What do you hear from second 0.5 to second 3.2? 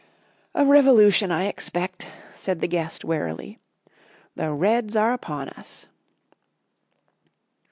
"A revolution, I expect," said the guest